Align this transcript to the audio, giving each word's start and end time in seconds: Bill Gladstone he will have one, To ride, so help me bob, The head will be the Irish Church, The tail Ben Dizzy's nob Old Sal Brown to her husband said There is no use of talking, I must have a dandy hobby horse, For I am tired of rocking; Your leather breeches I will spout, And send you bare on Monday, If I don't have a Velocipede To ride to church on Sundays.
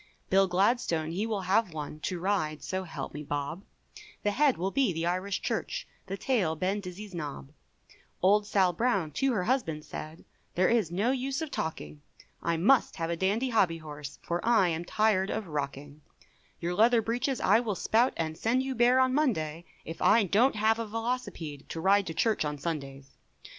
Bill 0.31 0.47
Gladstone 0.47 1.11
he 1.11 1.27
will 1.27 1.41
have 1.41 1.73
one, 1.75 1.99
To 1.99 2.19
ride, 2.19 2.63
so 2.63 2.85
help 2.85 3.13
me 3.13 3.21
bob, 3.21 3.63
The 4.23 4.31
head 4.31 4.57
will 4.57 4.71
be 4.71 4.91
the 4.91 5.05
Irish 5.05 5.43
Church, 5.43 5.87
The 6.07 6.17
tail 6.17 6.55
Ben 6.55 6.79
Dizzy's 6.79 7.13
nob 7.13 7.49
Old 8.19 8.47
Sal 8.47 8.73
Brown 8.73 9.11
to 9.11 9.31
her 9.33 9.43
husband 9.43 9.85
said 9.85 10.25
There 10.55 10.69
is 10.69 10.89
no 10.89 11.11
use 11.11 11.39
of 11.43 11.51
talking, 11.51 12.01
I 12.41 12.57
must 12.57 12.95
have 12.95 13.11
a 13.11 13.15
dandy 13.15 13.49
hobby 13.49 13.77
horse, 13.77 14.17
For 14.23 14.43
I 14.43 14.69
am 14.69 14.85
tired 14.85 15.29
of 15.29 15.45
rocking; 15.47 16.01
Your 16.59 16.73
leather 16.73 17.03
breeches 17.03 17.39
I 17.39 17.59
will 17.59 17.75
spout, 17.75 18.13
And 18.17 18.35
send 18.35 18.63
you 18.63 18.73
bare 18.73 18.99
on 18.99 19.13
Monday, 19.13 19.65
If 19.85 20.01
I 20.01 20.23
don't 20.23 20.55
have 20.55 20.79
a 20.79 20.87
Velocipede 20.87 21.69
To 21.69 21.79
ride 21.79 22.07
to 22.07 22.15
church 22.15 22.43
on 22.43 22.57
Sundays. 22.57 23.17